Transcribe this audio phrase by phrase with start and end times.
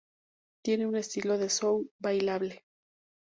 [0.63, 2.63] Tiene un estilo soul bailable.